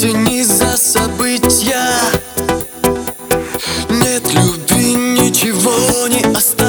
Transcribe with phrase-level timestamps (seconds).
[0.00, 1.88] тени за события.
[3.88, 6.65] Нет любви, ничего не осталось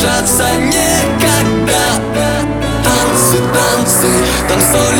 [0.00, 1.84] сражаться никогда.
[2.84, 4.08] Танцы, танцы,
[4.48, 4.96] танцуй,